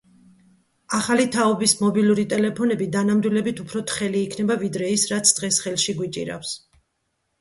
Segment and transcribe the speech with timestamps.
[0.99, 6.57] ახალი თაობის მობილური ტელეფონები დანამდვილებით უფრო თხელი იქნება, ვიდრე ის, რაც დღეს ხელში გვიჭირავს.